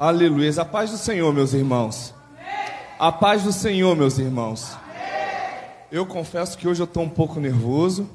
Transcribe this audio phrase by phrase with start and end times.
[0.00, 0.48] Aleluia.
[0.56, 2.14] A paz do Senhor, meus irmãos.
[3.00, 4.76] A paz do Senhor, meus irmãos.
[5.90, 8.08] Eu confesso que hoje eu estou um pouco nervoso,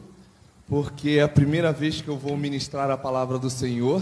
[0.66, 4.02] porque é a primeira vez que eu vou ministrar a palavra do Senhor,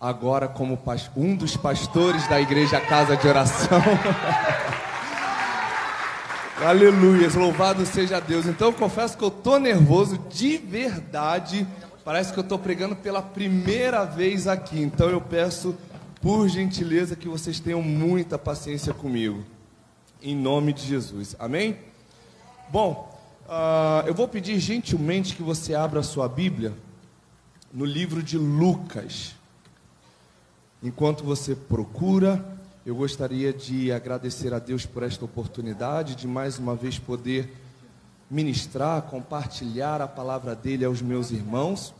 [0.00, 0.80] agora como
[1.14, 3.82] um dos pastores da igreja Casa de Oração.
[6.66, 8.46] Aleluia, louvado seja Deus.
[8.46, 11.66] Então eu confesso que eu estou nervoso de verdade.
[12.02, 14.80] Parece que eu estou pregando pela primeira vez aqui.
[14.80, 15.76] Então eu peço,
[16.20, 19.44] por gentileza, que vocês tenham muita paciência comigo.
[20.22, 21.34] Em nome de Jesus.
[21.38, 21.78] Amém?
[22.70, 26.74] Bom, uh, eu vou pedir gentilmente que você abra a sua Bíblia
[27.72, 29.34] no livro de Lucas.
[30.82, 32.44] Enquanto você procura,
[32.84, 37.54] eu gostaria de agradecer a Deus por esta oportunidade de mais uma vez poder
[38.30, 41.94] ministrar, compartilhar a palavra dele aos meus irmãos.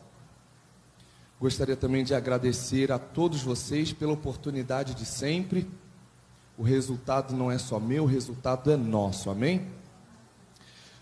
[1.40, 5.66] Gostaria também de agradecer a todos vocês pela oportunidade de sempre.
[6.58, 9.66] O resultado não é só meu, o resultado é nosso, amém?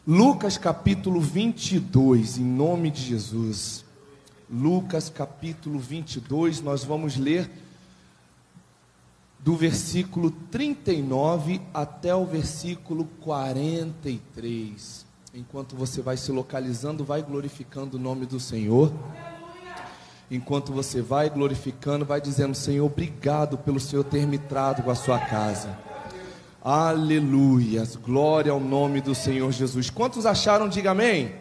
[0.07, 3.85] Lucas capítulo 22, em nome de Jesus.
[4.49, 7.51] Lucas capítulo 22, nós vamos ler
[9.41, 15.05] do versículo 39 até o versículo 43.
[15.35, 18.93] Enquanto você vai se localizando, vai glorificando o nome do Senhor.
[20.31, 25.19] Enquanto você vai glorificando, vai dizendo: Senhor, obrigado pelo Senhor ter me trago à sua
[25.19, 25.79] casa.
[26.63, 29.91] Aleluias, glória ao nome do Senhor Jesus.
[29.91, 30.69] Quantos acharam?
[30.69, 31.35] Diga amém.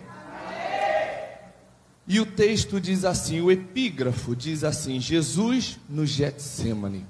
[2.07, 7.05] E o texto diz assim: o epígrafo diz assim: Jesus no Getsemane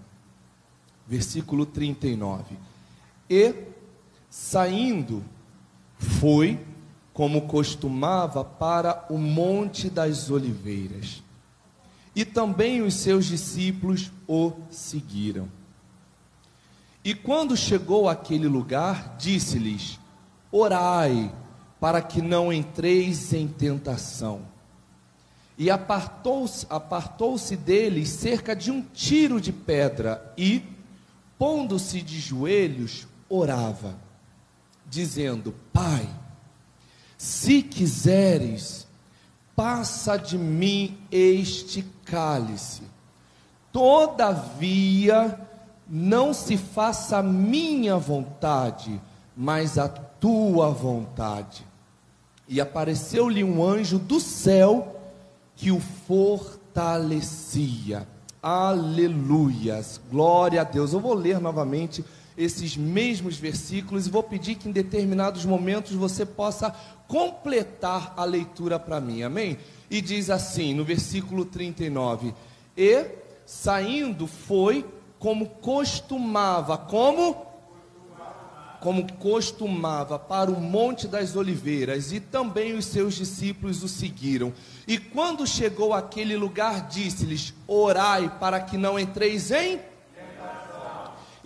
[1.07, 2.57] versículo 39.
[3.29, 3.53] E,
[4.29, 5.23] saindo,
[5.97, 6.59] foi,
[7.13, 11.23] como costumava, para o Monte das Oliveiras.
[12.17, 15.47] E também os seus discípulos o seguiram.
[17.05, 19.99] E quando chegou àquele lugar, disse-lhes:
[20.51, 21.31] Orai,
[21.79, 24.41] para que não entreis em tentação.
[25.59, 30.63] E apartou-se apartou deles cerca de um tiro de pedra, e,
[31.37, 33.95] pondo-se de joelhos, orava,
[34.87, 36.09] dizendo: Pai,
[37.15, 38.86] se quiseres,
[39.57, 42.83] passa de mim este cálice.
[43.71, 45.39] Todavia,
[45.89, 49.01] não se faça a minha vontade,
[49.35, 51.65] mas a tua vontade.
[52.47, 54.95] E apareceu-lhe um anjo do céu
[55.55, 58.07] que o fortalecia.
[58.43, 60.93] Aleluias, glória a Deus.
[60.93, 62.05] Eu vou ler novamente
[62.37, 66.71] esses mesmos versículos e vou pedir que em determinados momentos você possa
[67.07, 69.57] completar a leitura para mim, amém?
[69.89, 72.33] E diz assim, no versículo 39:
[72.75, 73.05] E
[73.45, 74.85] saindo foi
[75.19, 77.47] como costumava, como
[78.79, 84.53] como costumava, para o Monte das Oliveiras, e também os seus discípulos o seguiram.
[84.87, 89.79] E quando chegou àquele lugar, disse-lhes: Orai para que não entreis em.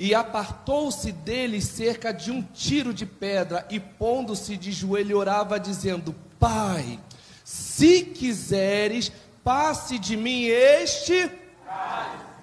[0.04, 6.16] E apartou-se deles cerca de um tiro de pedra, e pondo-se de joelho, orava, dizendo:
[6.40, 7.00] Pai,
[7.44, 9.12] se quiseres,
[9.44, 11.30] passe de mim este.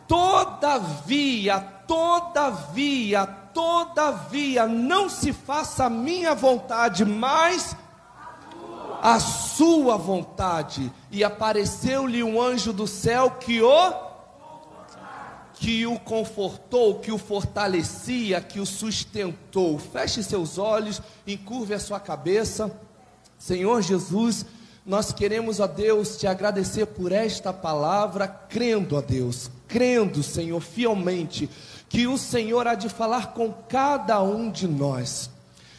[0.07, 7.75] Todavia, todavia, todavia, não se faça a minha vontade, mas
[9.03, 10.93] a sua vontade.
[11.11, 14.08] E apareceu-lhe um anjo do céu que o
[15.61, 19.79] que o confortou, que o fortalecia, que o sustentou.
[19.79, 22.71] Feche seus olhos, encurve a sua cabeça.
[23.39, 24.47] Senhor Jesus,
[24.87, 31.49] nós queremos, ó Deus, te agradecer por esta palavra, crendo, ó Deus, crendo, Senhor, fielmente
[31.89, 35.31] que o Senhor há de falar com cada um de nós.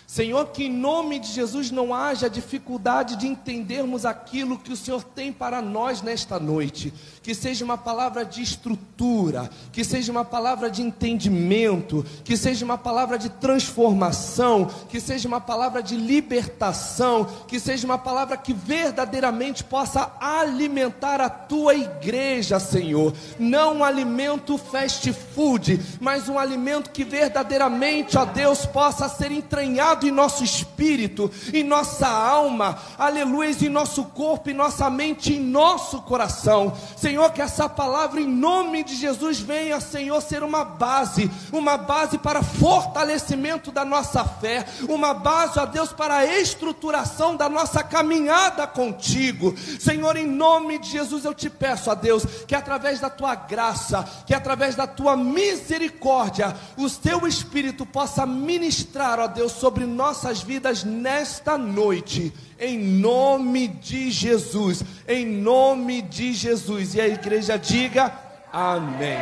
[0.08, 5.04] Senhor, que em nome de Jesus não haja dificuldade de entendermos aquilo que o Senhor
[5.04, 6.92] tem para nós nesta noite.
[7.30, 12.76] Que seja uma palavra de estrutura, que seja uma palavra de entendimento, que seja uma
[12.76, 19.64] palavra de transformação, que seja uma palavra de libertação, que seja uma palavra que verdadeiramente
[19.64, 23.14] possa alimentar a tua igreja, Senhor.
[23.38, 30.08] Não um alimento fast food, mas um alimento que verdadeiramente, ó Deus, possa ser entranhado
[30.08, 36.02] em nosso espírito, em nossa alma, aleluia, em nosso corpo, em nossa mente, em nosso
[36.02, 36.74] coração.
[36.98, 42.20] Senhor, que essa palavra em nome de Jesus venha, Senhor, ser uma base, uma base
[42.20, 48.68] para fortalecimento da nossa fé, uma base, ó Deus, para a estruturação da nossa caminhada
[48.68, 49.56] contigo.
[49.80, 54.08] Senhor, em nome de Jesus eu te peço, ó Deus, que através da tua graça,
[54.28, 60.84] que através da tua misericórdia, o teu Espírito possa ministrar, ó Deus, sobre nossas vidas
[60.84, 66.94] nesta noite, em nome de Jesus, em nome de Jesus.
[66.94, 68.14] E a igreja diga
[68.52, 69.18] amém.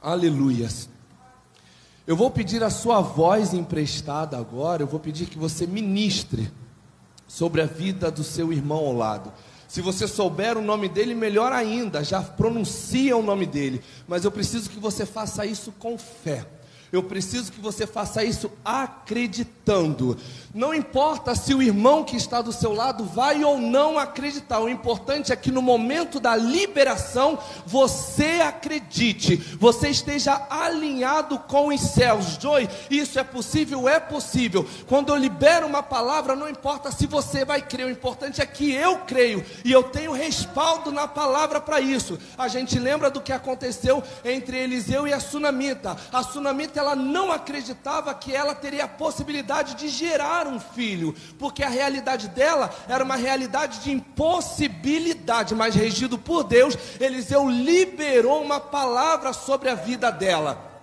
[0.00, 0.88] Aleluias.
[2.06, 6.52] Eu vou pedir a sua voz emprestada agora, eu vou pedir que você ministre
[7.26, 9.32] sobre a vida do seu irmão ao lado.
[9.66, 13.82] Se você souber o nome dele, melhor ainda, já pronuncia o nome dele.
[14.06, 16.46] Mas eu preciso que você faça isso com fé.
[16.94, 20.16] Eu preciso que você faça isso acreditando.
[20.54, 24.68] Não importa se o irmão que está do seu lado vai ou não acreditar, o
[24.68, 27.36] importante é que no momento da liberação
[27.66, 32.38] você acredite, você esteja alinhado com os céus.
[32.40, 33.88] Joy, isso é possível?
[33.88, 34.64] É possível.
[34.86, 38.70] Quando eu libero uma palavra, não importa se você vai crer, o importante é que
[38.70, 42.16] eu creio e eu tenho respaldo na palavra para isso.
[42.38, 45.96] A gente lembra do que aconteceu entre Eliseu e a sunamita.
[46.12, 51.62] A sunamita ela não acreditava que ela teria a possibilidade de gerar um filho, porque
[51.62, 58.60] a realidade dela era uma realidade de impossibilidade, mas regido por Deus, Eliseu liberou uma
[58.60, 60.73] palavra sobre a vida dela.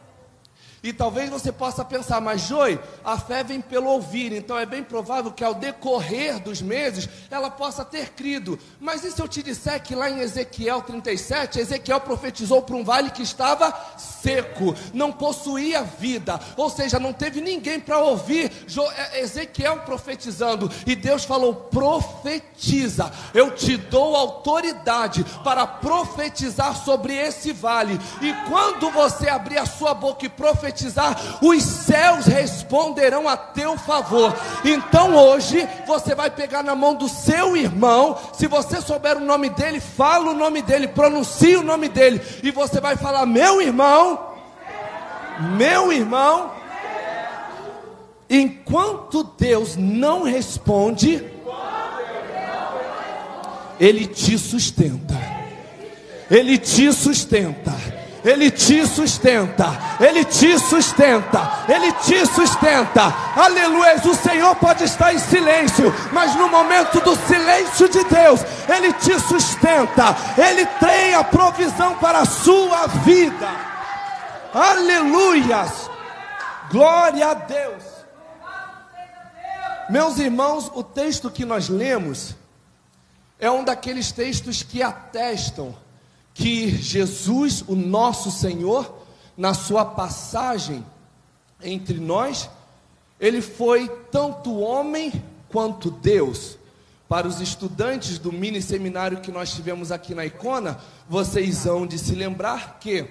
[0.83, 4.83] E talvez você possa pensar, mas Joy, a fé vem pelo ouvir, então é bem
[4.83, 8.57] provável que ao decorrer dos meses ela possa ter crido.
[8.79, 12.83] Mas e se eu te disser que lá em Ezequiel 37, Ezequiel profetizou para um
[12.83, 18.51] vale que estava seco, não possuía vida, ou seja, não teve ninguém para ouvir
[18.97, 27.53] é, Ezequiel profetizando, e Deus falou: profetiza, eu te dou autoridade para profetizar sobre esse
[27.53, 33.35] vale, e quando você abrir a sua boca e profetizar, profetizar, os céus responderão a
[33.35, 34.33] teu favor.
[34.63, 39.50] Então hoje você vai pegar na mão do seu irmão, se você souber o nome
[39.50, 44.19] dele, fala o nome dele, pronuncie o nome dele, e você vai falar: Meu irmão,
[45.57, 46.62] meu irmão.
[48.33, 51.21] Enquanto Deus não responde,
[53.77, 55.19] Ele te sustenta.
[56.29, 57.74] Ele te sustenta.
[58.23, 59.68] Ele te sustenta,
[60.00, 63.13] Ele te sustenta, Ele te sustenta.
[63.35, 63.95] Aleluia.
[64.06, 69.19] O Senhor pode estar em silêncio, mas no momento do silêncio de Deus, Ele te
[69.19, 73.50] sustenta, Ele tem a provisão para a sua vida.
[74.53, 75.89] Aleluias.
[76.69, 77.83] Glória a Deus.
[79.89, 82.35] Meus irmãos, o texto que nós lemos
[83.39, 85.75] é um daqueles textos que atestam
[86.33, 89.01] que Jesus, o nosso Senhor,
[89.37, 90.85] na sua passagem
[91.61, 92.49] entre nós,
[93.19, 95.11] ele foi tanto homem
[95.49, 96.57] quanto Deus.
[97.07, 100.79] Para os estudantes do mini seminário que nós tivemos aqui na Icona,
[101.09, 103.05] vocês hão de se lembrar que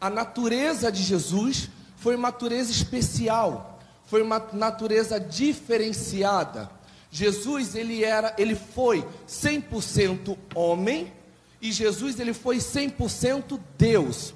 [0.00, 6.70] a natureza de Jesus foi uma natureza especial, foi uma natureza diferenciada.
[7.10, 11.12] Jesus, ele era, ele foi 100% homem
[11.60, 14.34] e Jesus ele foi 100% Deus.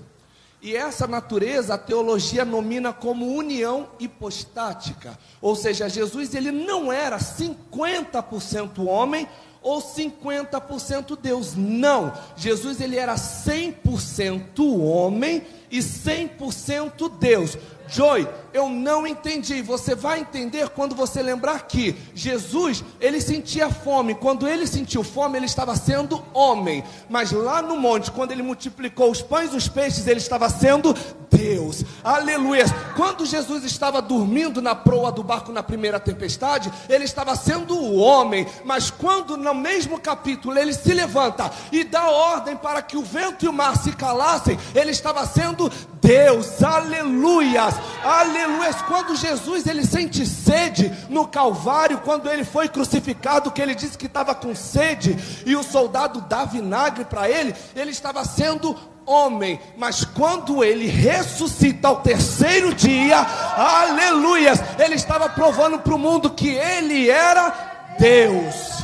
[0.60, 5.18] E essa natureza a teologia nomina como união hipostática.
[5.40, 9.28] Ou seja, Jesus ele não era 50% homem
[9.60, 11.54] ou 50% Deus.
[11.56, 12.12] Não.
[12.36, 17.58] Jesus ele era 100% homem e 100% Deus.
[17.92, 19.60] Joy, eu não entendi.
[19.60, 24.14] Você vai entender quando você lembrar que Jesus, ele sentia fome.
[24.14, 26.82] Quando ele sentiu fome, ele estava sendo homem.
[27.10, 30.94] Mas lá no monte, quando ele multiplicou os pães e os peixes, ele estava sendo
[31.30, 31.84] Deus.
[32.02, 32.64] Aleluia.
[32.96, 37.96] Quando Jesus estava dormindo na proa do barco na primeira tempestade, ele estava sendo o
[37.96, 38.46] homem.
[38.64, 43.44] Mas quando no mesmo capítulo ele se levanta e dá ordem para que o vento
[43.44, 45.70] e o mar se calassem, ele estava sendo
[46.00, 46.62] Deus.
[46.62, 47.81] Aleluias.
[48.04, 48.72] Aleluia!
[48.86, 54.06] Quando Jesus ele sente sede no Calvário, quando ele foi crucificado, que ele disse que
[54.06, 60.04] estava com sede e o soldado dá vinagre para ele, ele estava sendo homem, mas
[60.04, 67.10] quando ele ressuscita ao terceiro dia, aleluias, ele estava provando para o mundo que ele
[67.10, 68.82] era Deus.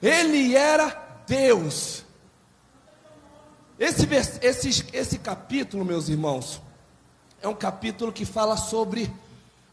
[0.00, 2.04] Ele era Deus.
[3.78, 4.08] Esse,
[4.40, 6.60] esse, esse capítulo, meus irmãos,
[7.42, 9.12] é um capítulo que fala sobre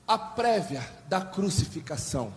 [0.08, 2.34] a prévia da crucificação.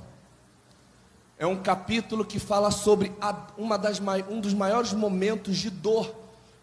[1.38, 6.14] É um capítulo que fala sobre a, uma das, um dos maiores momentos de dor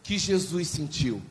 [0.03, 1.21] que Jesus sentiu.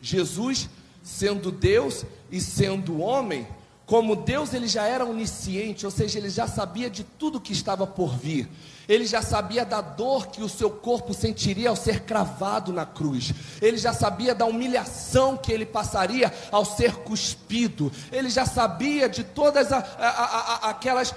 [0.00, 0.68] Jesus,
[1.02, 3.46] sendo Deus e sendo homem,
[3.84, 7.86] como Deus ele já era onisciente, ou seja, ele já sabia de tudo que estava
[7.86, 8.48] por vir.
[8.88, 13.32] Ele já sabia da dor que o seu corpo sentiria ao ser cravado na cruz.
[13.62, 17.90] Ele já sabia da humilhação que ele passaria ao ser cuspido.
[18.12, 21.14] Ele já sabia de todas a, a, a, aquelas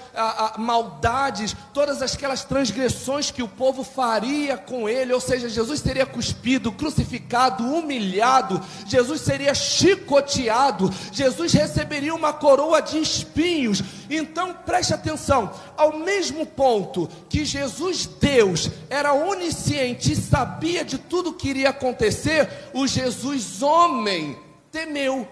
[0.56, 5.12] maldades, todas aquelas transgressões que o povo faria com ele.
[5.12, 8.62] Ou seja, Jesus seria cuspido, crucificado, humilhado.
[8.86, 10.90] Jesus seria chicoteado.
[11.12, 13.82] Jesus receberia uma coroa de espinhos.
[14.08, 20.96] Então preste atenção: ao mesmo ponto que Jesus Jesus, Deus, era onisciente e sabia de
[20.96, 24.38] tudo que iria acontecer, o Jesus, homem,
[24.70, 25.26] temeu.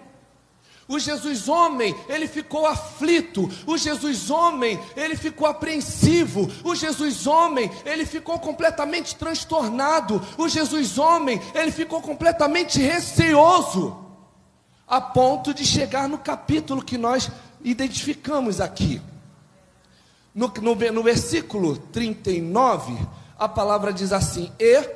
[0.88, 3.48] O Jesus homem, ele ficou aflito.
[3.66, 6.48] O Jesus homem, ele ficou apreensivo.
[6.64, 10.20] O Jesus homem, ele ficou completamente transtornado.
[10.38, 13.96] O Jesus homem, ele ficou completamente receoso.
[14.86, 17.30] A ponto de chegar no capítulo que nós
[17.64, 19.00] identificamos aqui.
[20.36, 22.94] No, no, no versículo 39,
[23.38, 24.86] a palavra diz assim: E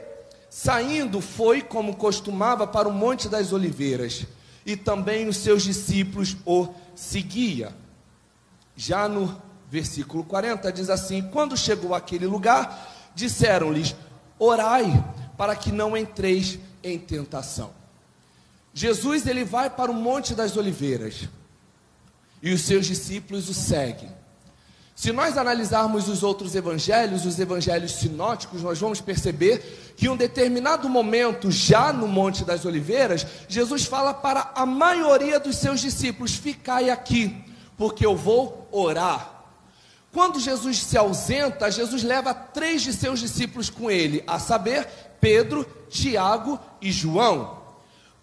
[0.51, 4.27] saindo foi como costumava para o Monte das Oliveiras,
[4.67, 7.75] e também os seus discípulos o seguia.
[8.77, 13.97] Já no versículo 40 diz assim: Quando chegou àquele lugar, disseram-lhes:
[14.39, 15.03] Orai,
[15.39, 17.71] para que não entreis em tentação.
[18.75, 21.31] Jesus ele vai para o Monte das Oliveiras
[22.43, 24.20] e os seus discípulos o seguem.
[25.01, 30.17] Se nós analisarmos os outros evangelhos, os evangelhos sinóticos, nós vamos perceber que em um
[30.17, 36.35] determinado momento, já no Monte das Oliveiras, Jesus fala para a maioria dos seus discípulos:
[36.35, 37.35] Ficai aqui,
[37.79, 39.47] porque eu vou orar.
[40.13, 44.87] Quando Jesus se ausenta, Jesus leva três de seus discípulos com ele, a saber,
[45.19, 47.59] Pedro, Tiago e João.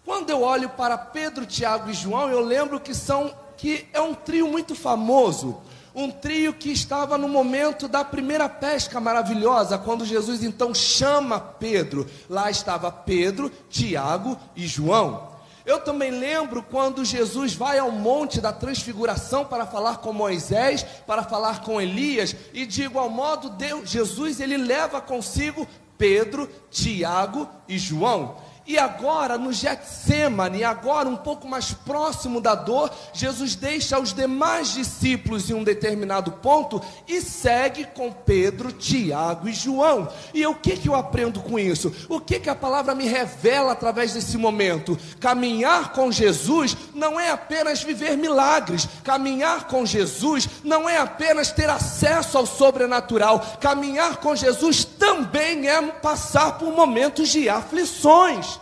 [0.04, 4.14] Quando eu olho para Pedro, Tiago e João, eu lembro que são que é um
[4.14, 5.60] trio muito famoso
[5.98, 12.06] um trio que estava no momento da primeira pesca maravilhosa, quando Jesus então chama Pedro.
[12.30, 15.36] Lá estava Pedro, Tiago e João.
[15.66, 21.24] Eu também lembro quando Jesus vai ao monte da transfiguração para falar com Moisés, para
[21.24, 25.66] falar com Elias, e de igual modo Deus, Jesus ele leva consigo
[25.98, 28.36] Pedro, Tiago e João.
[28.68, 34.74] E agora, no Getsemane, agora um pouco mais próximo da dor, Jesus deixa os demais
[34.74, 40.06] discípulos em um determinado ponto e segue com Pedro, Tiago e João.
[40.34, 41.90] E o que, que eu aprendo com isso?
[42.10, 44.98] O que, que a palavra me revela através desse momento?
[45.18, 51.70] Caminhar com Jesus não é apenas viver milagres, caminhar com Jesus não é apenas ter
[51.70, 58.57] acesso ao sobrenatural, caminhar com Jesus também é passar por momentos de aflições.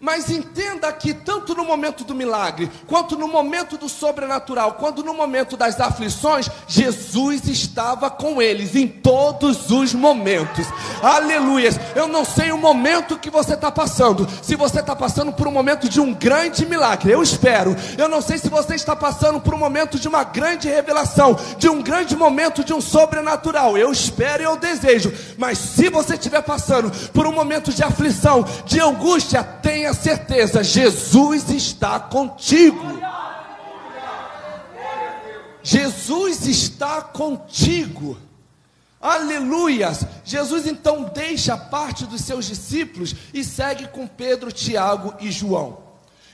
[0.00, 5.12] Mas entenda que, tanto no momento do milagre, quanto no momento do sobrenatural, quanto no
[5.12, 10.66] momento das aflições, Jesus estava com eles em todos os momentos.
[11.02, 11.78] Aleluias!
[11.94, 15.52] Eu não sei o momento que você está passando, se você está passando por um
[15.52, 17.76] momento de um grande milagre, eu espero.
[17.98, 21.68] Eu não sei se você está passando por um momento de uma grande revelação, de
[21.68, 25.12] um grande momento de um sobrenatural, eu espero e eu desejo.
[25.36, 30.62] Mas se você estiver passando por um momento de aflição, de angústia, tenha tenha certeza,
[30.62, 32.84] Jesus está contigo.
[35.62, 38.16] Jesus está contigo.
[39.00, 40.04] Aleluias!
[40.24, 45.78] Jesus então deixa parte dos seus discípulos e segue com Pedro, Tiago e João.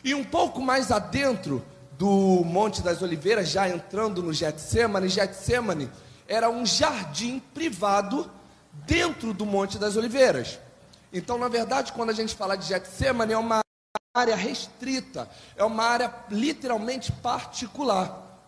[0.02, 1.64] E um pouco mais adentro
[1.98, 5.90] do Monte das Oliveiras, já entrando no Getsemane, Getsemane
[6.28, 8.30] era um jardim privado
[8.86, 10.58] dentro do Monte das Oliveiras.
[11.16, 13.60] Então, na verdade, quando a gente fala de Getsemane, é uma
[14.14, 18.38] área restrita, é uma área literalmente particular.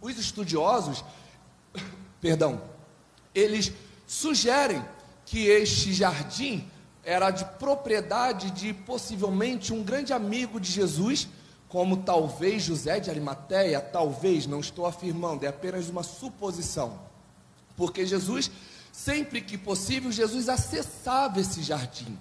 [0.00, 1.04] Os estudiosos,
[2.18, 2.62] perdão,
[3.34, 3.70] eles
[4.06, 4.82] sugerem
[5.26, 6.66] que este jardim
[7.04, 11.28] era de propriedade de possivelmente um grande amigo de Jesus,
[11.68, 16.98] como talvez José de Arimateia, talvez, não estou afirmando, é apenas uma suposição.
[17.76, 18.50] Porque Jesus
[18.96, 22.18] sempre que possível, Jesus acessava esse jardim.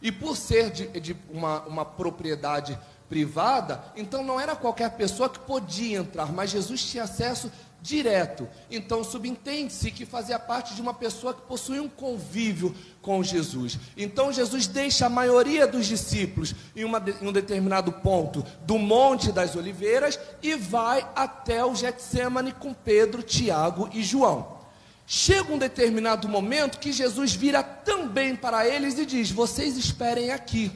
[0.00, 5.40] E por ser de, de uma, uma propriedade privada, então não era qualquer pessoa que
[5.40, 7.50] podia entrar, mas Jesus tinha acesso
[7.82, 8.48] direto.
[8.70, 13.76] Então subentende-se que fazia parte de uma pessoa que possuía um convívio com Jesus.
[13.96, 19.32] Então Jesus deixa a maioria dos discípulos em, uma, em um determinado ponto do Monte
[19.32, 24.61] das Oliveiras e vai até o Getsemane com Pedro, Tiago e João.
[25.06, 30.72] Chega um determinado momento que Jesus vira também para eles e diz: Vocês esperem aqui,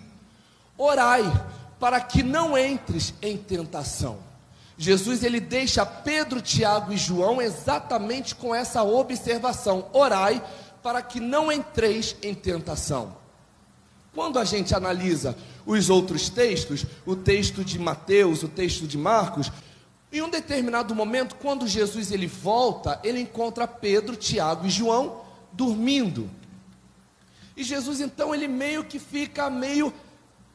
[0.76, 1.22] orai,
[1.78, 4.18] para que não entres em tentação.
[4.78, 10.42] Jesus ele deixa Pedro, Tiago e João exatamente com essa observação: orai
[10.82, 13.16] para que não entreis em tentação.
[14.14, 19.50] Quando a gente analisa os outros textos, o texto de Mateus, o texto de Marcos,
[20.12, 25.22] em um determinado momento, quando Jesus ele volta, ele encontra Pedro, Tiago e João
[25.52, 26.30] dormindo.
[27.56, 29.92] E Jesus então ele meio que fica meio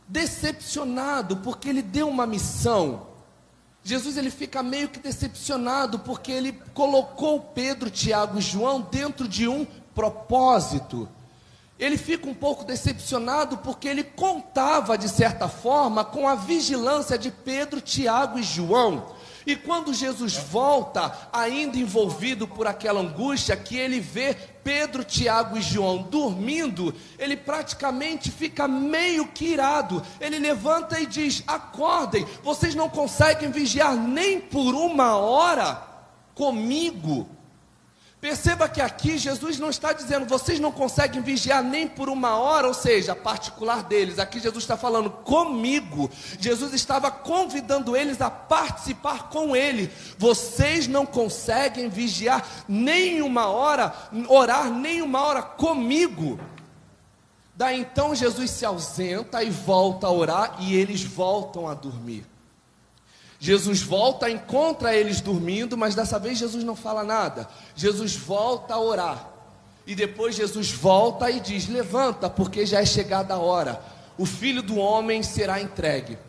[0.08, 3.08] decepcionado, porque ele deu uma missão.
[3.84, 9.48] Jesus ele fica meio que decepcionado porque ele colocou Pedro, Tiago e João dentro de
[9.48, 9.65] um
[9.96, 11.10] propósito.
[11.79, 17.31] Ele fica um pouco decepcionado porque ele contava de certa forma com a vigilância de
[17.31, 19.15] Pedro, Tiago e João.
[19.45, 25.62] E quando Jesus volta, ainda envolvido por aquela angústia, que ele vê Pedro, Tiago e
[25.62, 30.03] João dormindo, ele praticamente fica meio que irado.
[30.19, 35.81] Ele levanta e diz: Acordem, vocês não conseguem vigiar nem por uma hora
[36.36, 37.27] comigo.
[38.21, 42.67] Perceba que aqui Jesus não está dizendo, vocês não conseguem vigiar nem por uma hora,
[42.67, 44.19] ou seja, particular deles.
[44.19, 46.07] Aqui Jesus está falando comigo.
[46.39, 49.91] Jesus estava convidando eles a participar com ele.
[50.19, 53.91] Vocês não conseguem vigiar nem uma hora,
[54.27, 56.39] orar nem uma hora comigo.
[57.55, 62.30] Daí então Jesus se ausenta e volta a orar e eles voltam a dormir.
[63.43, 67.50] Jesus volta, encontra eles dormindo, mas dessa vez Jesus não fala nada.
[67.75, 69.31] Jesus volta a orar.
[69.88, 73.81] E depois Jesus volta e diz: Levanta, porque já é chegada a hora.
[74.15, 76.19] O filho do homem será entregue.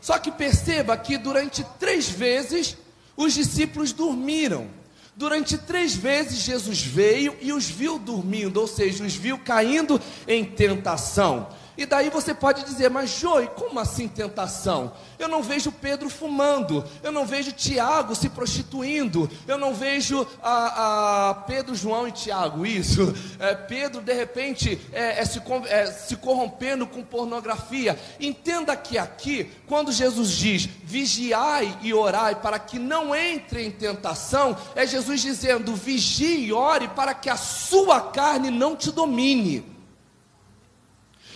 [0.00, 2.78] Só que perceba que durante três vezes
[3.14, 4.66] os discípulos dormiram.
[5.14, 10.46] Durante três vezes Jesus veio e os viu dormindo, ou seja, os viu caindo em
[10.46, 11.46] tentação.
[11.76, 14.92] E daí você pode dizer, mas Joey, como assim tentação?
[15.18, 21.30] Eu não vejo Pedro fumando, eu não vejo Tiago se prostituindo, eu não vejo a,
[21.30, 23.14] a Pedro, João e Tiago, isso.
[23.38, 27.98] É, Pedro, de repente, é, é, se, é, se corrompendo com pornografia.
[28.20, 34.56] Entenda que aqui, quando Jesus diz vigiai e orai para que não entre em tentação,
[34.76, 39.73] é Jesus dizendo vigie e ore para que a sua carne não te domine.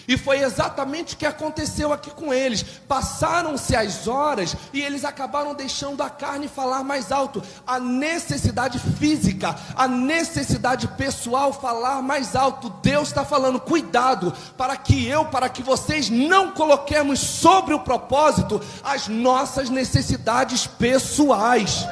[0.08, 2.62] E foi exatamente o que aconteceu aqui com eles.
[2.62, 7.42] Passaram-se as horas e eles acabaram deixando a carne falar mais alto.
[7.66, 12.70] A necessidade física, a necessidade pessoal falar mais alto.
[12.82, 18.62] Deus está falando, cuidado, para que eu, para que vocês não coloquemos sobre o propósito
[18.82, 21.86] as nossas necessidades pessoais.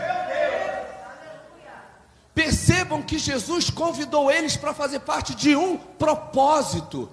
[2.35, 7.11] Percebam que Jesus convidou eles para fazer parte de um propósito.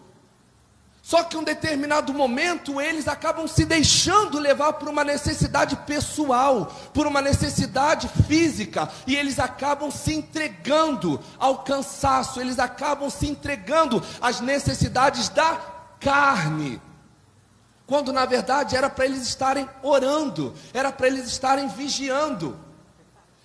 [1.06, 7.06] Só que um determinado momento eles acabam se deixando levar por uma necessidade pessoal, por
[7.06, 14.40] uma necessidade física, e eles acabam se entregando ao cansaço, eles acabam se entregando às
[14.40, 15.60] necessidades da
[16.00, 16.82] carne.
[17.86, 22.58] Quando na verdade era para eles estarem orando, era para eles estarem vigiando.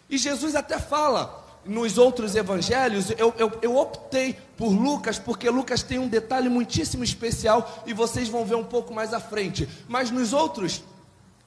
[0.08, 5.84] E Jesus até fala: nos outros evangelhos, eu, eu, eu, optei por Lucas, porque Lucas
[5.84, 9.68] tem um detalhe muitíssimo especial e vocês vão ver um pouco mais à frente.
[9.86, 10.82] Mas nos outros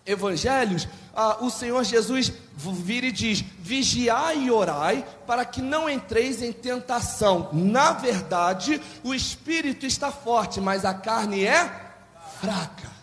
[0.06, 6.42] evangelhos, ah, o Senhor Jesus vira e diz: Vigiai e orai, para que não entreis
[6.42, 7.50] em tentação.
[7.52, 11.70] Na verdade, o espírito está forte, mas a carne é
[12.40, 13.01] fraca.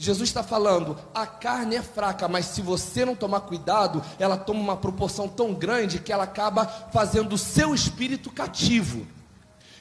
[0.00, 4.60] Jesus está falando, a carne é fraca, mas se você não tomar cuidado, ela toma
[4.60, 9.04] uma proporção tão grande que ela acaba fazendo o seu espírito cativo.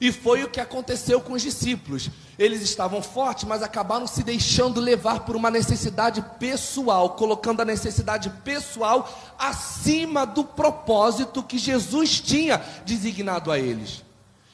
[0.01, 2.09] E foi o que aconteceu com os discípulos.
[2.37, 8.29] Eles estavam fortes, mas acabaram se deixando levar por uma necessidade pessoal, colocando a necessidade
[8.43, 14.03] pessoal acima do propósito que Jesus tinha designado a eles.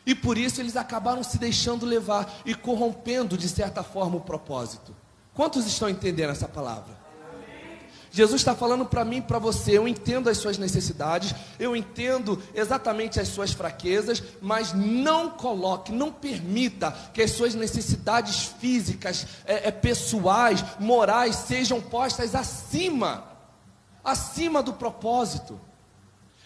[0.05, 5.02] E por isso eles acabaram se deixando levar e corrompendo, de certa forma, o propósito.
[5.33, 7.03] Quantos estão entendendo essa palavra?
[8.15, 9.75] Jesus está falando para mim para você.
[9.75, 16.11] Eu entendo as suas necessidades, eu entendo exatamente as suas fraquezas, mas não coloque, não
[16.11, 23.23] permita que as suas necessidades físicas, é, é, pessoais, morais sejam postas acima,
[24.03, 25.59] acima do propósito.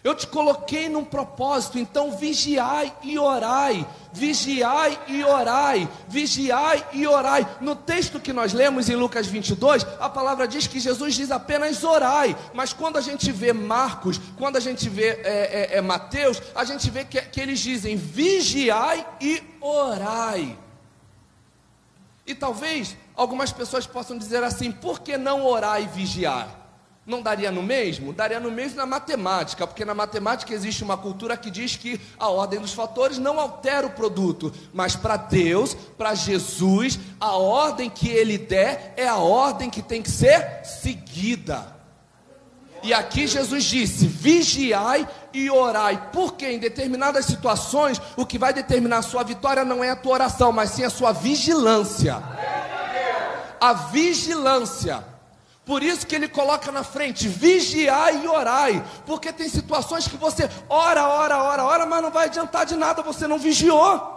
[0.07, 7.45] Eu te coloquei num propósito, então vigiai e orai, vigiai e orai, vigiai e orai.
[7.59, 11.83] No texto que nós lemos em Lucas 22, a palavra diz que Jesus diz apenas
[11.83, 16.41] orai, mas quando a gente vê Marcos, quando a gente vê é, é, é Mateus,
[16.55, 20.57] a gente vê que, que eles dizem vigiai e orai.
[22.25, 26.66] E talvez algumas pessoas possam dizer assim: por que não orar e vigiar?
[27.07, 28.11] Não daria no mesmo?
[28.11, 32.27] Daria no mesmo na matemática, porque na matemática existe uma cultura que diz que a
[32.27, 38.09] ordem dos fatores não altera o produto, mas para Deus, para Jesus, a ordem que
[38.09, 41.77] Ele der é a ordem que tem que ser seguida.
[42.83, 48.97] E aqui Jesus disse: vigiai e orai, porque em determinadas situações o que vai determinar
[48.97, 52.21] a sua vitória não é a tua oração, mas sim a sua vigilância.
[53.61, 55.16] A vigilância.
[55.67, 60.49] Por isso que ele coloca na frente, vigiai e orai, porque tem situações que você
[60.69, 64.15] ora, ora, ora, ora, mas não vai adiantar de nada, você não vigiou.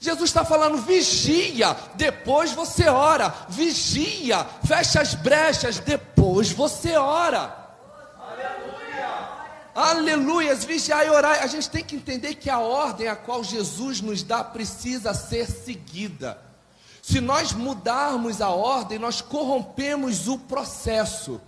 [0.00, 7.54] Jesus está falando, vigia, depois você ora, vigia, fecha as brechas, depois você ora.
[8.18, 9.28] Aleluia.
[9.74, 11.42] Aleluias, vigiar e orar.
[11.42, 15.46] A gente tem que entender que a ordem a qual Jesus nos dá precisa ser
[15.46, 16.51] seguida.
[17.02, 21.40] Se nós mudarmos a ordem, nós corrompemos o processo.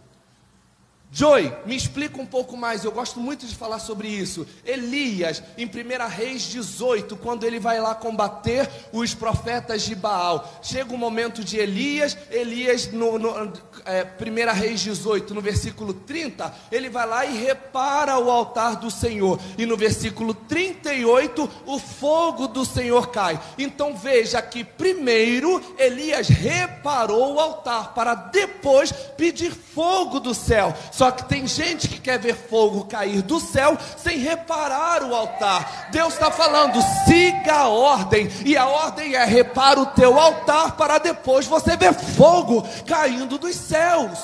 [1.17, 4.45] Joy, me explica um pouco mais, eu gosto muito de falar sobre isso.
[4.67, 10.93] Elias, em 1 Reis 18, quando ele vai lá combater os profetas de Baal, chega
[10.93, 13.53] o momento de Elias, Elias, no, no
[13.87, 18.91] é, 1 Reis 18, no versículo 30, ele vai lá e repara o altar do
[18.91, 23.41] Senhor, e no versículo 38, o fogo do Senhor cai.
[23.57, 30.75] Então veja que primeiro Elias reparou o altar, para depois pedir fogo do céu.
[30.91, 35.15] Só só que tem gente que quer ver fogo cair do céu sem reparar o
[35.15, 35.89] altar.
[35.91, 40.97] Deus está falando, siga a ordem, e a ordem é repara o teu altar para
[40.97, 44.19] depois você ver fogo caindo dos céus.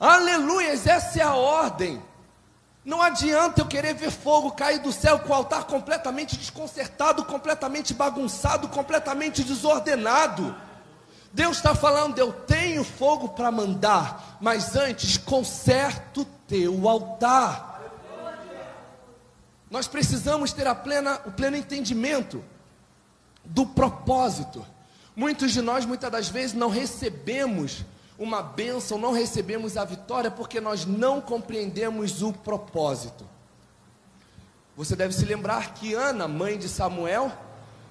[0.00, 2.02] Aleluia, essa é a ordem.
[2.82, 7.92] Não adianta eu querer ver fogo cair do céu com o altar completamente desconcertado, completamente
[7.92, 10.56] bagunçado, completamente desordenado.
[11.32, 17.80] Deus está falando, eu tenho fogo para mandar, mas antes conserto teu altar.
[19.70, 22.44] Nós precisamos ter a plena, o pleno entendimento
[23.42, 24.64] do propósito.
[25.16, 27.82] Muitos de nós, muitas das vezes, não recebemos
[28.18, 33.26] uma bênção, não recebemos a vitória, porque nós não compreendemos o propósito.
[34.76, 37.32] Você deve se lembrar que Ana, mãe de Samuel,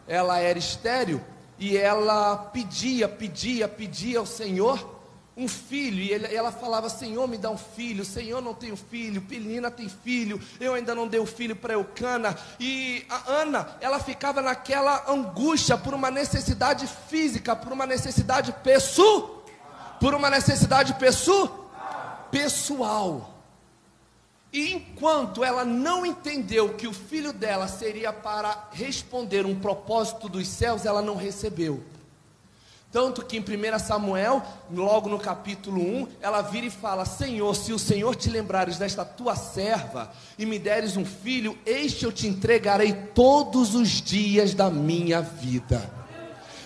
[0.08, 1.20] ela era estéril,
[1.62, 5.00] e ela pedia, pedia, pedia ao Senhor
[5.38, 9.69] um filho, e ela falava: Senhor, me dá um filho, Senhor, não tenho filho, Pelina
[9.69, 12.36] tem filho, eu ainda não dei o filho para Eucana.
[12.60, 19.45] E a Ana, ela ficava naquela angústia por uma necessidade física, por uma necessidade pessoal,
[20.00, 21.71] por uma necessidade pessoal,
[22.32, 23.31] pessoal.
[24.54, 30.48] E enquanto ela não entendeu que o filho dela seria para responder um propósito dos
[30.48, 31.82] céus, ela não recebeu.
[32.92, 37.72] Tanto que em 1 Samuel, logo no capítulo 1, ela vira e fala: Senhor, se
[37.72, 42.28] o Senhor te lembrares desta tua serva e me deres um filho, este eu te
[42.28, 46.01] entregarei todos os dias da minha vida.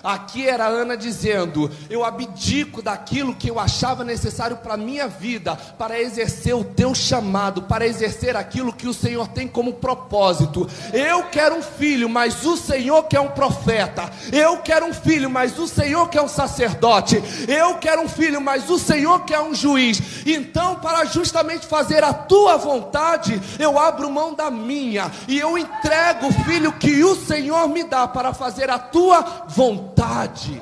[0.06, 5.56] Aqui era Ana dizendo: Eu abdico daquilo que eu achava necessário para a minha vida,
[5.80, 10.70] para exercer o teu chamado, para exercer aquilo que o Senhor tem como propósito.
[10.94, 14.08] Eu quero um filho, mas o Senhor quer um profeta.
[14.32, 17.20] Eu quero um filho, mas o Senhor quer um sacerdote.
[17.48, 20.24] Eu quero um filho, mas o Senhor quer um juiz.
[20.24, 26.28] Então, para justamente fazer a tua vontade, eu abro mão da minha e eu entrego
[26.28, 30.62] o filho que o Senhor me dá para fazer a tua vontade vontade.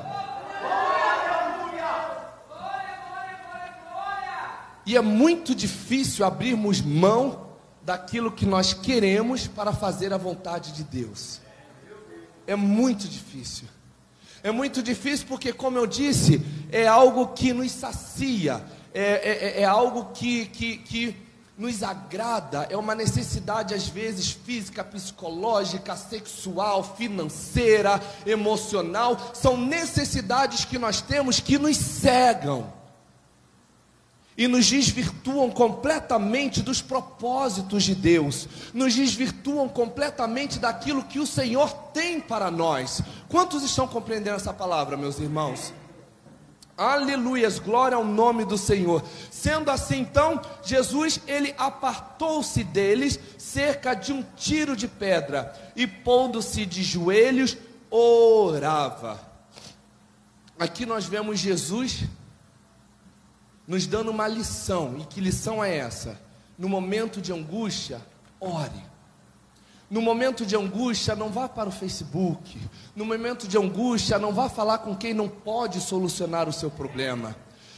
[4.86, 7.48] E é muito difícil abrirmos mão
[7.82, 11.40] daquilo que nós queremos para fazer a vontade de Deus.
[12.46, 13.66] É muito difícil.
[14.42, 19.60] É muito difícil porque, como eu disse, é algo que nos sacia, é, é, é,
[19.62, 21.16] é algo que, que, que
[21.56, 30.78] nos agrada, é uma necessidade às vezes física, psicológica, sexual, financeira, emocional, são necessidades que
[30.78, 32.72] nós temos que nos cegam
[34.36, 41.72] e nos desvirtuam completamente dos propósitos de Deus, nos desvirtuam completamente daquilo que o Senhor
[41.92, 43.00] tem para nós.
[43.28, 45.72] Quantos estão compreendendo essa palavra, meus irmãos?
[46.76, 49.04] Aleluias, glória ao nome do Senhor.
[49.30, 56.66] Sendo assim, então, Jesus ele apartou-se deles cerca de um tiro de pedra e pondo-se
[56.66, 57.56] de joelhos
[57.90, 59.20] orava.
[60.58, 62.04] Aqui nós vemos Jesus
[63.66, 64.96] nos dando uma lição.
[64.98, 66.20] E que lição é essa?
[66.58, 68.00] No momento de angústia,
[68.40, 68.93] ore.
[69.94, 72.58] No momento de angústia, não vá para o Facebook.
[72.96, 77.36] No momento de angústia, não vá falar com quem não pode solucionar o seu problema.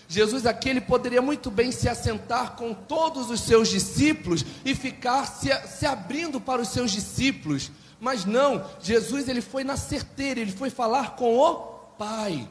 [0.09, 5.27] Jesus aqui ele poderia muito bem se assentar com todos os seus discípulos e ficar
[5.27, 7.71] se, se abrindo para os seus discípulos.
[8.01, 11.55] Mas não, Jesus ele foi na certeira, ele foi falar com o
[11.99, 12.49] Pai.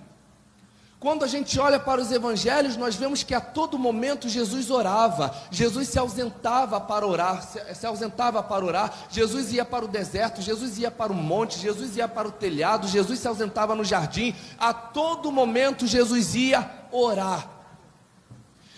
[1.05, 5.35] Quando a gente olha para os evangelhos, nós vemos que a todo momento Jesus orava,
[5.51, 10.41] Jesus se ausentava para orar, se, se, ausentava para orar, Jesus ia para o deserto,
[10.41, 14.33] Jesus ia para o monte, Jesus ia para o telhado, Jesus se ausentava no jardim,
[14.57, 17.51] a todo momento Jesus ia orar.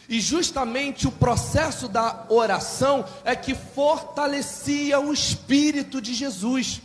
[0.09, 6.81] E justamente o processo da oração é que fortalecia o espírito de Jesus.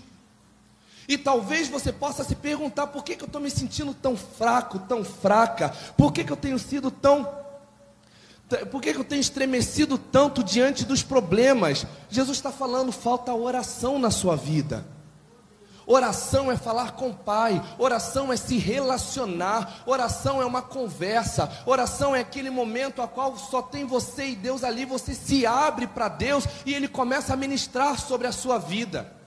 [1.08, 4.78] E talvez você possa se perguntar: por que, que eu estou me sentindo tão fraco,
[4.80, 5.74] tão fraca?
[5.96, 7.28] Por que, que eu tenho sido tão.
[8.70, 11.86] Por que, que eu tenho estremecido tanto diante dos problemas?
[12.08, 14.84] Jesus está falando: falta oração na sua vida.
[15.84, 22.14] Oração é falar com o Pai, oração é se relacionar, oração é uma conversa, oração
[22.14, 26.08] é aquele momento a qual só tem você e Deus ali, você se abre para
[26.08, 29.21] Deus e Ele começa a ministrar sobre a sua vida.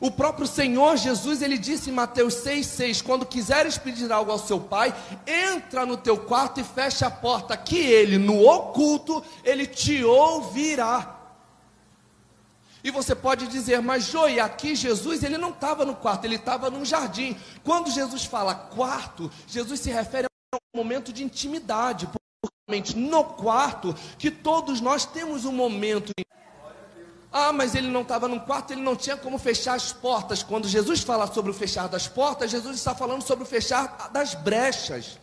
[0.00, 4.58] O próprio Senhor Jesus, ele disse em Mateus 6,6: Quando quiseres pedir algo ao seu
[4.58, 4.94] pai,
[5.26, 11.18] entra no teu quarto e fecha a porta, que ele, no oculto, ele te ouvirá.
[12.82, 16.70] E você pode dizer, mas Joia, aqui Jesus, ele não estava no quarto, ele estava
[16.70, 17.36] num jardim.
[17.62, 23.94] Quando Jesus fala quarto, Jesus se refere a um momento de intimidade, porque no quarto,
[24.16, 26.24] que todos nós temos um momento de
[27.32, 30.42] ah, mas ele não estava num quarto, ele não tinha como fechar as portas.
[30.42, 34.34] Quando Jesus fala sobre o fechar das portas, Jesus está falando sobre o fechar das
[34.34, 35.18] brechas.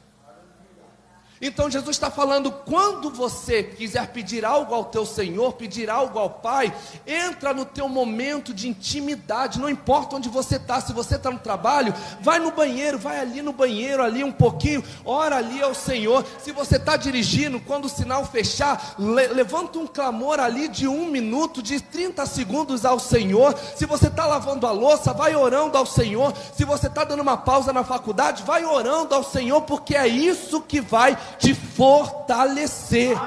[1.42, 6.30] Então Jesus está falando: quando você quiser pedir algo ao teu Senhor, pedir algo ao
[6.30, 6.74] Pai,
[7.06, 11.40] entra no teu momento de intimidade, não importa onde você está, se você está no
[11.40, 16.26] trabalho, vai no banheiro, vai ali no banheiro, ali um pouquinho, ora ali ao Senhor.
[16.40, 21.06] Se você está dirigindo, quando o sinal fechar, le levanta um clamor ali de um
[21.08, 23.56] minuto, de 30 segundos ao Senhor.
[23.76, 26.34] Se você está lavando a louça, vai orando ao Senhor.
[26.56, 30.62] Se você está dando uma pausa na faculdade, vai orando ao Senhor, porque é isso
[30.62, 33.18] que vai te fortalecer.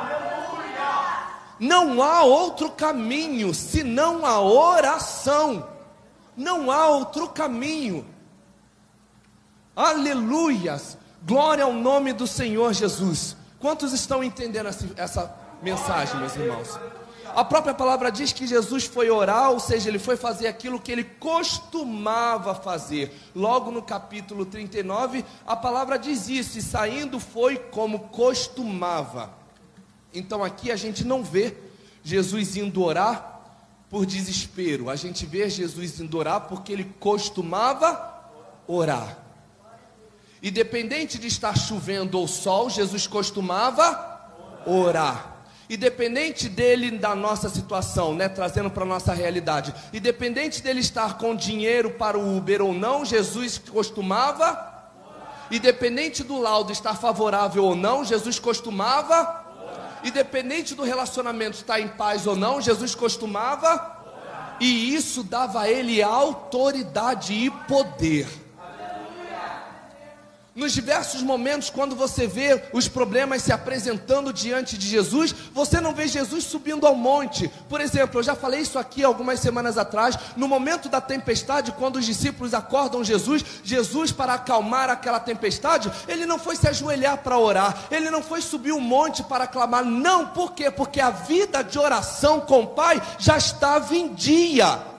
[1.58, 5.68] Não há outro caminho senão a oração.
[6.36, 8.06] Não há outro caminho.
[9.76, 10.96] Aleluias.
[11.22, 13.36] Glória ao nome do Senhor Jesus.
[13.58, 16.78] Quantos estão entendendo essa, essa mensagem, meus irmãos?
[17.34, 20.90] A própria palavra diz que Jesus foi orar, ou seja, ele foi fazer aquilo que
[20.90, 23.14] ele costumava fazer.
[23.34, 29.30] Logo no capítulo 39, a palavra diz isso, e saindo foi como costumava.
[30.12, 31.56] Então aqui a gente não vê
[32.02, 33.40] Jesus indo orar
[33.88, 38.22] por desespero, a gente vê Jesus indo orar porque ele costumava
[38.66, 39.18] orar.
[40.42, 44.20] Independente de estar chovendo ou sol, Jesus costumava
[44.64, 45.29] orar.
[45.70, 51.32] Independente dele da nossa situação, né, trazendo para a nossa realidade, independente dele estar com
[51.32, 54.90] dinheiro para o Uber ou não, Jesus costumava,
[55.48, 59.46] independente do laudo estar favorável ou não, Jesus costumava,
[60.02, 63.96] independente do relacionamento estar em paz ou não, Jesus costumava,
[64.58, 68.26] e isso dava a ele autoridade e poder.
[70.60, 75.94] Nos diversos momentos, quando você vê os problemas se apresentando diante de Jesus, você não
[75.94, 77.48] vê Jesus subindo ao monte.
[77.66, 80.18] Por exemplo, eu já falei isso aqui algumas semanas atrás.
[80.36, 86.26] No momento da tempestade, quando os discípulos acordam Jesus, Jesus, para acalmar aquela tempestade, ele
[86.26, 89.82] não foi se ajoelhar para orar, ele não foi subir o um monte para clamar.
[89.82, 90.70] Não, por quê?
[90.70, 94.89] Porque a vida de oração com o Pai já estava em dia.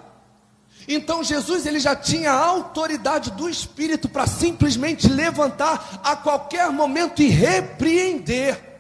[0.88, 7.22] Então Jesus ele já tinha a autoridade do Espírito para simplesmente levantar a qualquer momento
[7.22, 8.72] e repreender.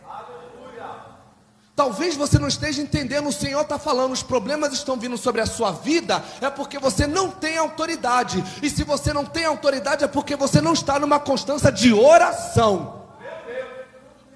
[1.76, 5.46] Talvez você não esteja entendendo, o Senhor está falando, os problemas estão vindo sobre a
[5.46, 8.44] sua vida, é porque você não tem autoridade.
[8.62, 13.02] E se você não tem autoridade, é porque você não está numa constância de oração.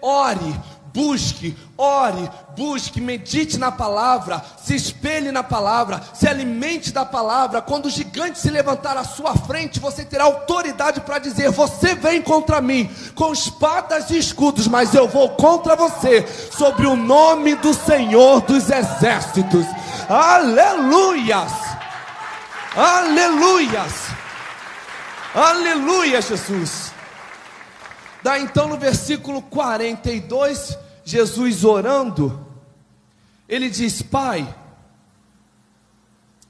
[0.01, 0.60] Ore,
[0.95, 7.62] busque, ore, busque, medite na palavra, se espelhe na palavra, se alimente da palavra.
[7.62, 12.21] Quando o gigante se levantar à sua frente, você terá autoridade para dizer: Você vem
[12.21, 16.25] contra mim com espadas e escudos, mas eu vou contra você,
[16.58, 19.65] sobre o nome do Senhor dos Exércitos.
[20.08, 21.51] Aleluias!
[22.73, 23.93] Aleluias!
[25.34, 26.94] Aleluia, Jesus!
[28.25, 32.43] Dá então no versículo 42 Jesus orando,
[33.47, 34.51] ele diz: Pai,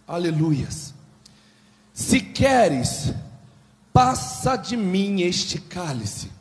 [0.07, 0.93] aleluias,
[1.93, 3.13] se queres,
[3.91, 6.31] passa de mim este cálice,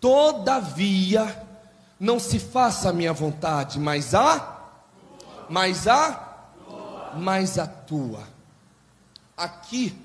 [0.00, 1.46] todavia,
[2.00, 4.64] não se faça a minha vontade, mas a,
[5.48, 6.48] mas a,
[7.14, 8.26] mas a tua.
[9.36, 9.96] Aqui,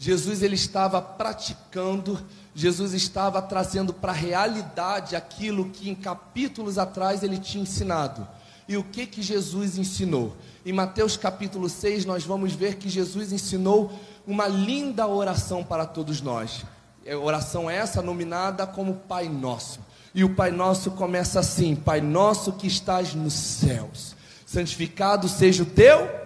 [0.00, 2.18] Jesus ele estava praticando
[2.54, 8.26] Jesus estava trazendo para a realidade aquilo que em capítulos atrás ele tinha ensinado.
[8.68, 10.36] E o que que Jesus ensinou?
[10.64, 13.92] Em Mateus capítulo 6, nós vamos ver que Jesus ensinou
[14.26, 16.64] uma linda oração para todos nós.
[17.04, 19.80] É oração essa nominada como Pai Nosso.
[20.14, 25.66] E o Pai Nosso começa assim: Pai Nosso que estás nos céus, santificado seja o
[25.66, 26.19] teu,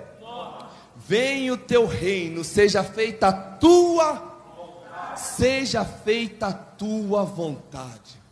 [1.07, 4.35] venha o teu reino, seja feita a tua
[5.17, 8.23] seja feita a tua vontade.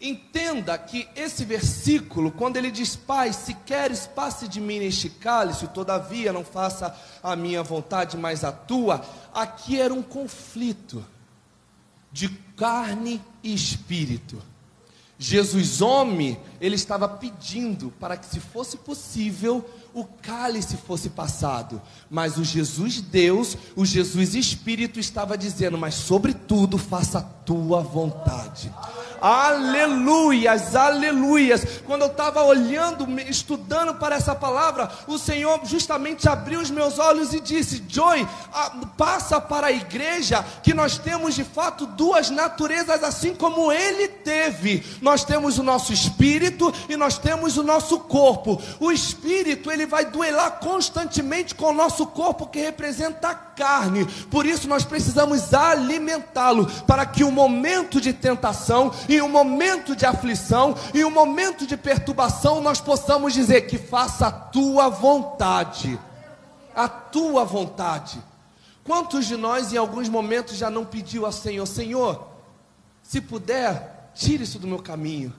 [0.00, 5.66] Entenda que esse versículo, quando ele diz, Pai, se queres, passe de mim este cálice,
[5.68, 11.04] todavia não faça a minha vontade, mas a tua, aqui era um conflito
[12.12, 14.42] de carne e espírito.
[15.18, 21.80] Jesus, homem, ele estava pedindo para que, se fosse possível, o cálice fosse passado,
[22.10, 28.72] mas o Jesus Deus, o Jesus Espírito estava dizendo: Mas, sobretudo, faça a tua vontade.
[29.20, 31.80] Aleluias, aleluias.
[31.86, 37.32] Quando eu estava olhando, estudando para essa palavra, o Senhor justamente abriu os meus olhos
[37.32, 38.28] e disse: Joy,
[38.98, 44.84] passa para a igreja que nós temos de fato duas naturezas, assim como ele teve.
[45.00, 48.60] Nós temos o nosso espírito e nós temos o nosso corpo.
[48.78, 54.04] O espírito, ele vai duelar constantemente com o nosso corpo, que representa a carne.
[54.30, 60.06] Por isso, nós precisamos alimentá-lo para que o momento de tentação em um momento de
[60.06, 65.98] aflição, em um momento de perturbação, nós possamos dizer que faça a tua vontade.
[66.74, 68.22] A tua vontade.
[68.84, 72.28] Quantos de nós em alguns momentos já não pediu ao Senhor, Senhor,
[73.02, 75.32] se puder, tire isso do meu caminho.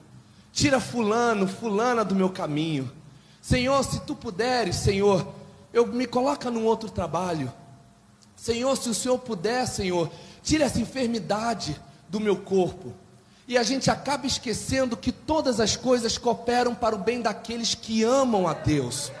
[0.52, 2.90] Tira fulano, fulana do meu caminho.
[3.46, 5.24] Senhor, se tu puderes, Senhor,
[5.72, 7.52] eu me coloca num outro trabalho.
[8.34, 10.10] Senhor, se o Senhor puder, Senhor,
[10.42, 12.92] tire essa enfermidade do meu corpo.
[13.46, 18.02] E a gente acaba esquecendo que todas as coisas cooperam para o bem daqueles que
[18.02, 19.12] amam a Deus.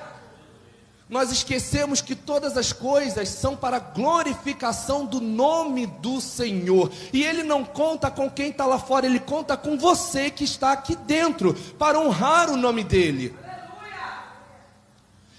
[1.08, 6.90] Nós esquecemos que todas as coisas são para a glorificação do nome do Senhor.
[7.12, 10.72] E Ele não conta com quem está lá fora, Ele conta com você que está
[10.72, 13.45] aqui dentro, para honrar o nome dEle.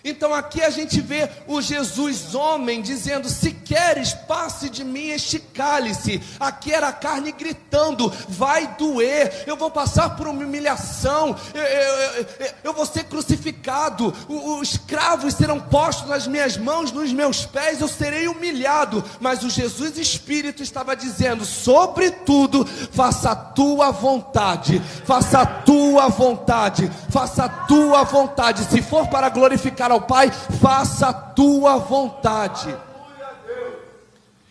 [0.09, 5.37] Então aqui a gente vê o Jesus homem dizendo: Se queres, passe de mim este
[5.37, 6.21] cálice.
[6.39, 12.25] Aqui era a carne gritando: Vai doer, eu vou passar por uma humilhação, eu, eu,
[12.39, 17.81] eu, eu vou ser crucificado, os escravos serão postos nas minhas mãos, nos meus pés,
[17.81, 19.03] eu serei humilhado.
[19.19, 26.89] Mas o Jesus Espírito estava dizendo: Sobretudo, faça a tua vontade, faça a tua vontade,
[27.09, 28.63] faça a tua vontade.
[28.71, 32.75] Se for para glorificar ao Pai, faça a tua vontade.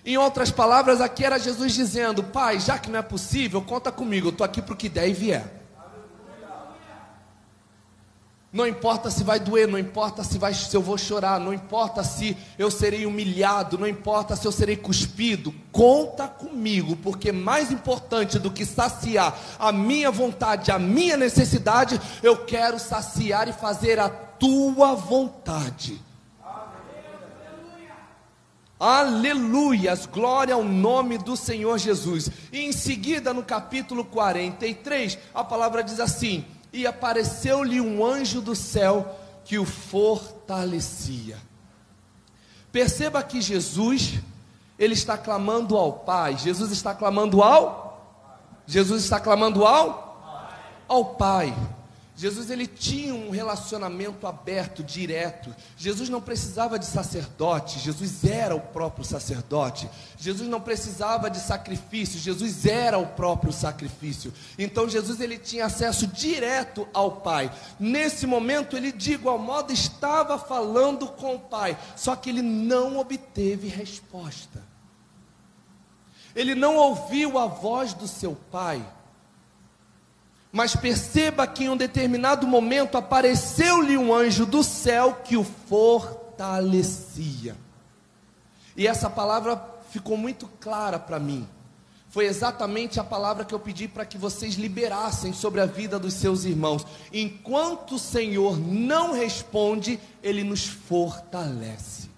[0.04, 4.28] Em outras palavras, aqui era Jesus dizendo: Pai, já que não é possível, conta comigo,
[4.28, 5.56] eu estou aqui para o que der e vier.
[8.56, 12.02] Não importa se vai doer, não importa se, vai, se eu vou chorar, não importa
[12.02, 18.38] se eu serei humilhado, não importa se eu serei cuspido, conta comigo, porque mais importante
[18.38, 24.08] do que saciar a minha vontade, a minha necessidade, eu quero saciar e fazer a
[24.38, 26.00] tua vontade.
[28.78, 32.30] Aleluias, glória ao nome do Senhor Jesus.
[32.52, 38.54] E em seguida, no capítulo 43, a palavra diz assim: E apareceu-lhe um anjo do
[38.54, 41.38] céu que o fortalecia.
[42.70, 44.20] Perceba que Jesus,
[44.78, 46.36] ele está clamando ao Pai.
[46.36, 47.86] Jesus está clamando ao
[48.66, 50.04] Jesus está clamando ao
[50.88, 51.54] ao Pai.
[52.16, 55.54] Jesus ele tinha um relacionamento aberto, direto.
[55.76, 59.86] Jesus não precisava de sacerdote, Jesus era o próprio sacerdote.
[60.16, 64.32] Jesus não precisava de sacrifício, Jesus era o próprio sacrifício.
[64.58, 67.52] Então Jesus ele tinha acesso direto ao Pai.
[67.78, 72.96] Nesse momento ele de igual modo estava falando com o Pai, só que ele não
[72.96, 74.64] obteve resposta.
[76.34, 78.82] Ele não ouviu a voz do seu Pai.
[80.56, 87.54] Mas perceba que em um determinado momento apareceu-lhe um anjo do céu que o fortalecia.
[88.74, 91.46] E essa palavra ficou muito clara para mim.
[92.08, 96.14] Foi exatamente a palavra que eu pedi para que vocês liberassem sobre a vida dos
[96.14, 96.86] seus irmãos.
[97.12, 102.08] Enquanto o Senhor não responde, Ele nos fortalece.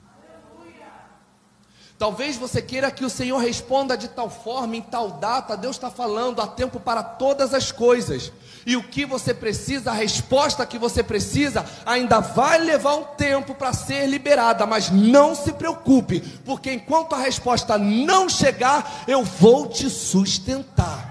[1.98, 5.56] Talvez você queira que o Senhor responda de tal forma, em tal data.
[5.56, 8.30] Deus está falando, há tempo para todas as coisas.
[8.64, 13.52] E o que você precisa, a resposta que você precisa, ainda vai levar um tempo
[13.52, 14.64] para ser liberada.
[14.64, 21.07] Mas não se preocupe, porque enquanto a resposta não chegar, eu vou te sustentar.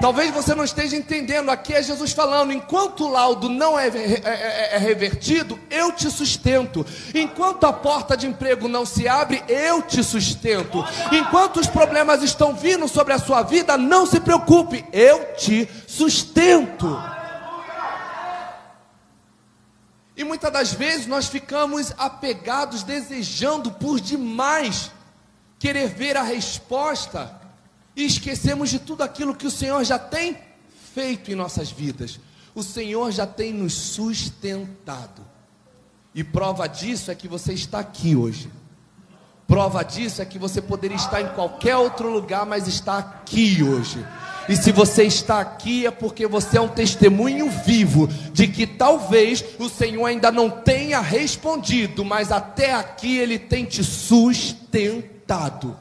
[0.00, 1.50] Talvez você não esteja entendendo.
[1.50, 6.10] Aqui é Jesus falando: enquanto o laudo não é, é, é, é, revertido, eu te
[6.10, 6.86] sustento.
[7.14, 10.84] Enquanto a porta de emprego não se abre, eu te sustento.
[11.10, 16.98] Enquanto os problemas estão vindo sobre a sua vida, não se preocupe, eu te sustento.
[20.16, 24.90] E muitas das vezes nós ficamos apegados, desejando por demais
[25.58, 27.37] querer ver a resposta
[27.96, 30.36] e esquecemos de tudo aquilo que o Senhor já tem
[30.94, 32.20] feito em nossas vidas.
[32.54, 35.22] O Senhor já tem nos sustentado.
[36.14, 38.50] E prova disso é que você está aqui hoje.
[39.46, 44.04] Prova disso é que você poderia estar em qualquer outro lugar, mas está aqui hoje.
[44.48, 49.44] E se você está aqui é porque você é um testemunho vivo de que talvez
[49.58, 55.76] o Senhor ainda não tenha respondido, mas até aqui ele tem te sustentado.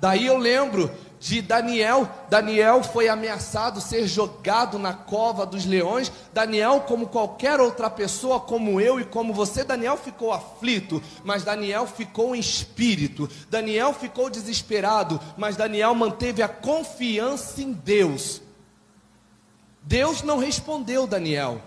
[0.00, 2.08] Daí eu lembro de Daniel.
[2.28, 6.12] Daniel foi ameaçado ser jogado na cova dos leões.
[6.32, 11.86] Daniel, como qualquer outra pessoa, como eu e como você, Daniel ficou aflito, mas Daniel
[11.86, 13.28] ficou em espírito.
[13.50, 18.42] Daniel ficou desesperado, mas Daniel manteve a confiança em Deus.
[19.82, 21.60] Deus não respondeu Daniel.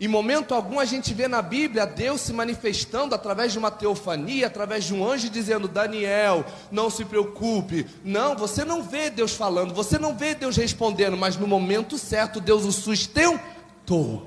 [0.00, 4.46] Em momento algum a gente vê na Bíblia Deus se manifestando através de uma teofania,
[4.46, 6.42] através de um anjo dizendo: Daniel,
[6.72, 7.86] não se preocupe.
[8.02, 12.40] Não, você não vê Deus falando, você não vê Deus respondendo, mas no momento certo
[12.40, 14.26] Deus o sustentou.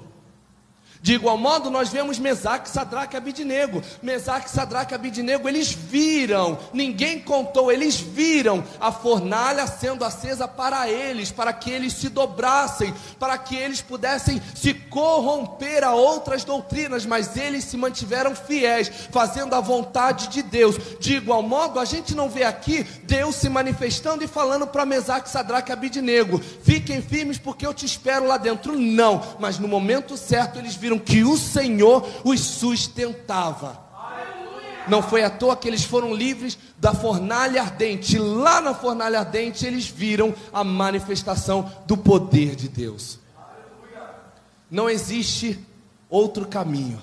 [1.03, 3.83] De igual modo, nós vemos Mesaque, Sadraque e Abidinego.
[4.01, 10.89] Mesaque, Sadraque e Abidinego, eles viram, ninguém contou, eles viram a fornalha sendo acesa para
[10.89, 17.05] eles, para que eles se dobrassem, para que eles pudessem se corromper a outras doutrinas,
[17.05, 20.77] mas eles se mantiveram fiéis, fazendo a vontade de Deus.
[21.01, 25.29] De igual modo, a gente não vê aqui Deus se manifestando e falando para Mesaque,
[25.29, 28.79] Sadraque e Abidinego: fiquem firmes porque eu te espero lá dentro.
[28.79, 33.81] Não, mas no momento certo eles viram que o Senhor os sustentava.
[34.87, 38.17] Não foi à toa que eles foram livres da fornalha ardente.
[38.19, 43.19] Lá na fornalha ardente eles viram a manifestação do poder de Deus.
[44.69, 45.59] Não existe
[46.09, 46.99] outro caminho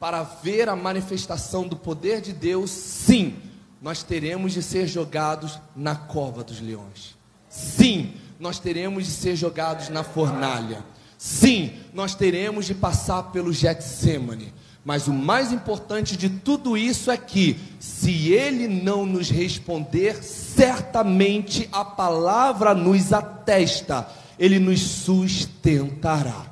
[0.00, 2.70] para ver a manifestação do poder de Deus.
[2.70, 3.36] Sim,
[3.80, 7.14] nós teremos de ser jogados na cova dos leões.
[7.48, 10.84] Sim, nós teremos de ser jogados na fornalha.
[11.18, 14.52] Sim, nós teremos de passar pelo Getsemane.
[14.84, 21.68] Mas o mais importante de tudo isso é que, se ele não nos responder, certamente
[21.72, 24.06] a palavra nos atesta,
[24.38, 26.46] ele nos sustentará.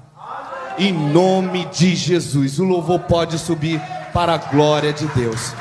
[0.76, 3.80] Em nome de Jesus, o louvor pode subir
[4.12, 5.52] para a glória de Deus.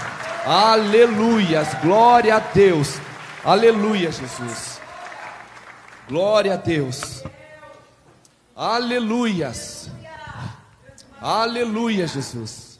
[0.44, 2.96] Aleluias, glória a Deus.
[3.46, 4.82] Aleluia, Jesus.
[6.08, 7.24] Glória a Deus.
[8.56, 9.90] Aleluias.
[11.20, 12.73] Aleluia, Jesus.